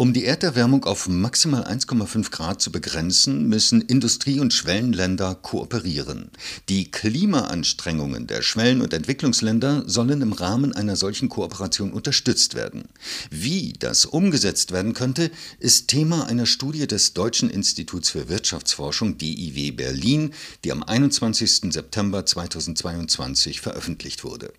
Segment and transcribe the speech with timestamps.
[0.00, 6.30] Um die Erderwärmung auf maximal 1,5 Grad zu begrenzen, müssen Industrie- und Schwellenländer kooperieren.
[6.68, 12.84] Die Klimaanstrengungen der Schwellen- und Entwicklungsländer sollen im Rahmen einer solchen Kooperation unterstützt werden.
[13.32, 19.72] Wie das umgesetzt werden könnte, ist Thema einer Studie des Deutschen Instituts für Wirtschaftsforschung DIW
[19.72, 21.72] Berlin, die am 21.
[21.72, 24.52] September 2022 veröffentlicht wurde.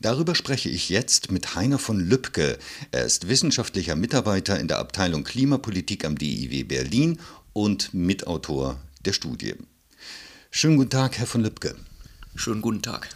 [0.00, 2.58] Darüber spreche ich jetzt mit Heiner von Lübcke.
[2.90, 7.18] Er ist wissenschaftlicher Mitarbeiter in der Abteilung Klimapolitik am DIW Berlin
[7.52, 9.54] und Mitautor der Studie.
[10.50, 11.76] Schönen guten Tag, Herr von Lübcke.
[12.34, 13.08] Schönen guten Tag.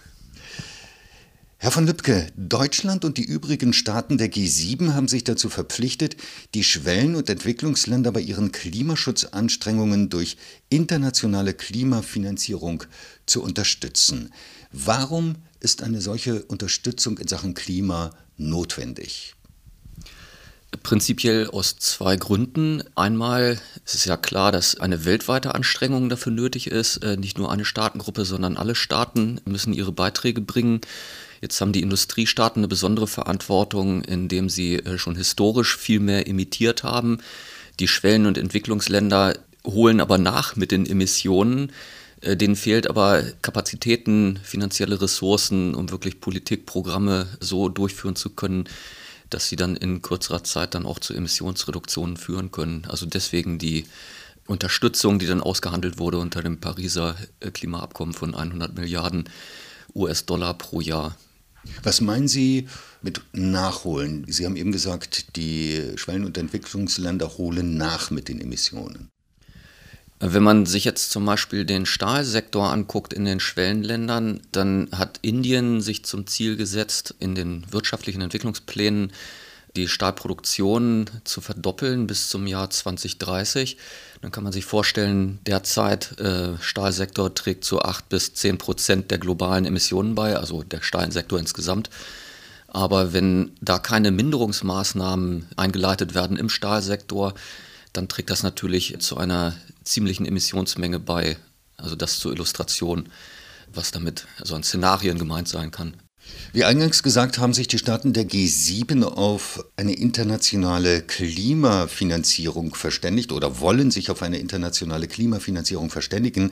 [1.65, 6.15] Herr von Lübcke, Deutschland und die übrigen Staaten der G7 haben sich dazu verpflichtet,
[6.52, 10.37] die Schwellen- und Entwicklungsländer bei ihren Klimaschutzanstrengungen durch
[10.69, 12.85] internationale Klimafinanzierung
[13.24, 14.30] zu unterstützen.
[14.73, 19.34] Warum ist eine solche Unterstützung in Sachen Klima notwendig?
[20.82, 22.82] Prinzipiell aus zwei Gründen.
[22.95, 26.98] Einmal ist es ja klar, dass eine weltweite Anstrengung dafür nötig ist.
[26.98, 30.80] Äh, nicht nur eine Staatengruppe, sondern alle Staaten müssen ihre Beiträge bringen.
[31.40, 36.82] Jetzt haben die Industriestaaten eine besondere Verantwortung, indem sie äh, schon historisch viel mehr emittiert
[36.82, 37.18] haben.
[37.80, 41.73] Die Schwellen- und Entwicklungsländer holen aber nach mit den Emissionen.
[42.25, 48.65] Äh, denen fehlt aber Kapazitäten, finanzielle Ressourcen, um wirklich Politikprogramme so durchführen zu können,
[49.30, 52.87] dass sie dann in kürzerer Zeit dann auch zu Emissionsreduktionen führen können.
[52.89, 53.85] Also deswegen die
[54.47, 59.25] Unterstützung, die dann ausgehandelt wurde unter dem Pariser äh, Klimaabkommen von 100 Milliarden
[59.95, 61.17] US-Dollar pro Jahr.
[61.83, 62.69] Was meinen Sie
[63.01, 64.27] mit Nachholen?
[64.28, 69.09] Sie haben eben gesagt, die Schwellen- und Entwicklungsländer holen nach mit den Emissionen.
[70.20, 75.81] Wenn man sich jetzt zum Beispiel den Stahlsektor anguckt in den Schwellenländern, dann hat Indien
[75.81, 79.12] sich zum Ziel gesetzt, in den wirtschaftlichen Entwicklungsplänen
[79.76, 83.76] die Stahlproduktion zu verdoppeln bis zum Jahr 2030.
[84.22, 89.19] Dann kann man sich vorstellen, derzeit äh, Stahlsektor trägt zu 8 bis 10 Prozent der
[89.19, 91.91] globalen Emissionen bei, also der Stahlsektor insgesamt.
[92.69, 97.34] Aber wenn da keine Minderungsmaßnahmen eingeleitet werden im Stahlsektor,
[97.94, 101.37] dann trägt das natürlich zu einer ziemlichen Emissionsmenge bei.
[101.77, 103.09] Also das zur Illustration,
[103.72, 105.97] was damit so an Szenarien gemeint sein kann.
[106.53, 113.60] Wie eingangs gesagt, haben sich die Staaten der G7 auf eine internationale Klimafinanzierung verständigt oder
[113.60, 116.50] wollen sich auf eine internationale Klimafinanzierung verständigen.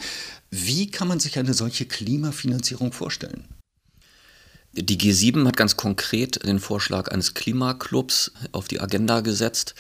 [0.51, 3.45] Wie kann man sich eine solche Klimafinanzierung vorstellen?
[4.75, 9.75] Die G7 hat ganz konkret den Vorschlag eines Klimaclubs auf die Agenda gesetzt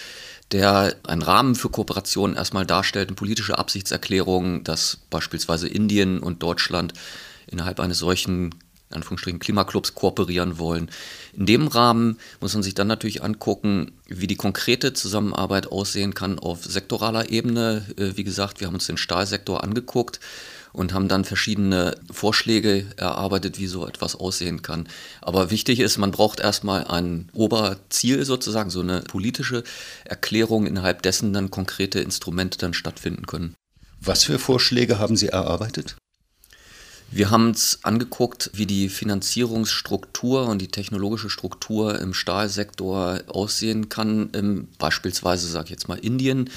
[0.53, 6.92] der einen Rahmen für Kooperation erstmal darstellt, eine politische Absichtserklärung, dass beispielsweise Indien und Deutschland
[7.47, 8.54] innerhalb eines solchen
[8.91, 10.91] Anführungsstrichen Klimaclubs kooperieren wollen.
[11.32, 16.38] In dem Rahmen muss man sich dann natürlich angucken, wie die konkrete Zusammenarbeit aussehen kann
[16.38, 17.86] auf sektoraler Ebene.
[17.97, 20.20] Äh, wie gesagt, wir haben uns den Stahlsektor angeguckt
[20.72, 24.88] und haben dann verschiedene Vorschläge erarbeitet, wie so etwas aussehen kann.
[25.20, 29.64] Aber wichtig ist, man braucht erstmal ein Oberziel sozusagen, so eine politische
[30.04, 33.54] Erklärung, innerhalb dessen dann konkrete Instrumente dann stattfinden können.
[34.00, 35.96] Was für Vorschläge haben Sie erarbeitet?
[37.14, 44.66] Wir haben uns angeguckt, wie die Finanzierungsstruktur und die technologische Struktur im Stahlsektor aussehen kann.
[44.78, 46.48] Beispielsweise, sage ich jetzt mal, Indien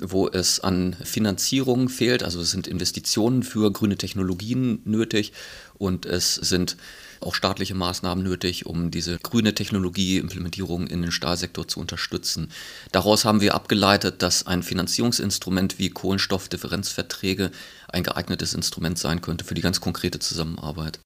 [0.00, 2.22] wo es an Finanzierung fehlt.
[2.22, 5.32] Also es sind Investitionen für grüne Technologien nötig
[5.74, 6.76] und es sind
[7.20, 12.50] auch staatliche Maßnahmen nötig, um diese grüne Technologieimplementierung in den Stahlsektor zu unterstützen.
[12.92, 17.50] Daraus haben wir abgeleitet, dass ein Finanzierungsinstrument wie Kohlenstoffdifferenzverträge
[17.88, 21.00] ein geeignetes Instrument sein könnte für die ganz konkrete Zusammenarbeit.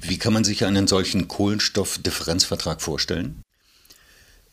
[0.00, 3.42] Wie kann man sich einen solchen Kohlenstoffdifferenzvertrag vorstellen?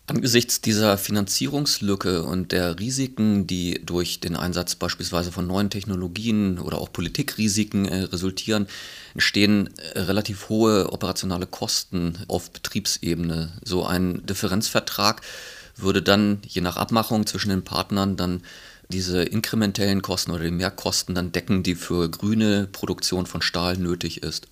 [0.06, 6.80] Angesichts dieser Finanzierungslücke und der Risiken, die durch den Einsatz beispielsweise von neuen Technologien oder
[6.80, 8.68] auch Politikrisiken äh, resultieren,
[9.14, 13.54] entstehen äh, relativ hohe operationale Kosten auf Betriebsebene.
[13.64, 15.22] So ein Differenzvertrag
[15.78, 18.44] würde dann je nach Abmachung zwischen den Partnern dann
[18.90, 24.22] diese inkrementellen Kosten oder die Mehrkosten dann decken, die für grüne Produktion von Stahl nötig
[24.22, 24.48] ist.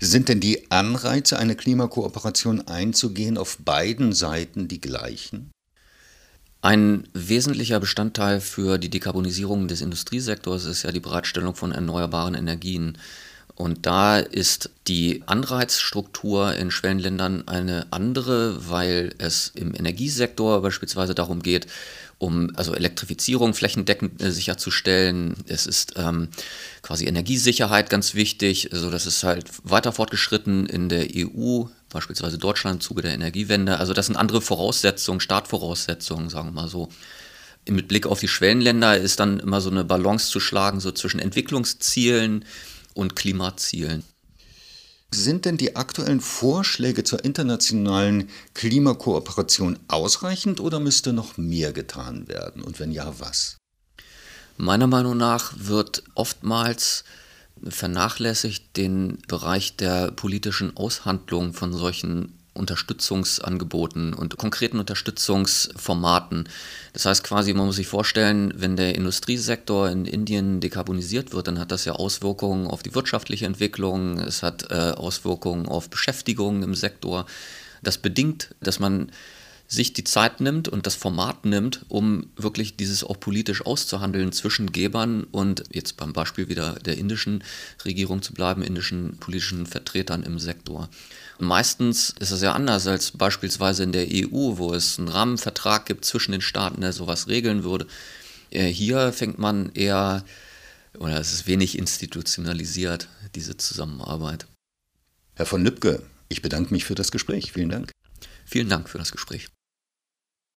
[0.00, 5.50] Sind denn die Anreize, eine Klimakooperation einzugehen, auf beiden Seiten die gleichen?
[6.62, 12.96] Ein wesentlicher Bestandteil für die Dekarbonisierung des Industriesektors ist ja die Bereitstellung von erneuerbaren Energien.
[13.56, 21.40] Und da ist die Anreizstruktur in Schwellenländern eine andere, weil es im Energiesektor beispielsweise darum
[21.40, 21.68] geht,
[22.18, 25.36] um also Elektrifizierung flächendeckend äh, sicherzustellen.
[25.46, 26.28] Es ist ähm,
[26.82, 28.72] quasi Energiesicherheit ganz wichtig.
[28.72, 33.78] Also das ist halt weiter fortgeschritten in der EU beispielsweise Deutschland im Zuge der Energiewende.
[33.78, 36.88] Also das sind andere Voraussetzungen, Startvoraussetzungen, sagen wir mal so.
[37.66, 41.18] Mit Blick auf die Schwellenländer ist dann immer so eine Balance zu schlagen, so zwischen
[41.18, 42.44] Entwicklungszielen
[42.94, 44.04] und Klimazielen.
[45.10, 52.62] Sind denn die aktuellen Vorschläge zur internationalen Klimakooperation ausreichend oder müsste noch mehr getan werden?
[52.62, 53.58] Und wenn ja, was?
[54.56, 57.04] Meiner Meinung nach wird oftmals
[57.68, 66.48] vernachlässigt den Bereich der politischen Aushandlung von solchen Unterstützungsangeboten und konkreten Unterstützungsformaten.
[66.92, 71.58] Das heißt quasi, man muss sich vorstellen, wenn der Industriesektor in Indien dekarbonisiert wird, dann
[71.58, 76.74] hat das ja Auswirkungen auf die wirtschaftliche Entwicklung, es hat äh, Auswirkungen auf Beschäftigung im
[76.74, 77.26] Sektor.
[77.82, 79.10] Das bedingt, dass man
[79.66, 84.72] sich die Zeit nimmt und das Format nimmt, um wirklich dieses auch politisch auszuhandeln zwischen
[84.72, 87.42] Gebern und jetzt beim Beispiel wieder der indischen
[87.84, 90.88] Regierung zu bleiben, indischen politischen Vertretern im Sektor.
[91.38, 96.04] Meistens ist es ja anders als beispielsweise in der EU, wo es einen Rahmenvertrag gibt
[96.04, 97.86] zwischen den Staaten, der sowas regeln würde.
[98.50, 100.24] Äh, hier fängt man eher,
[100.98, 104.46] oder es ist wenig institutionalisiert, diese Zusammenarbeit.
[105.34, 107.52] Herr von Lübcke, ich bedanke mich für das Gespräch.
[107.52, 107.90] Vielen Dank.
[108.44, 109.48] Vielen Dank für das Gespräch.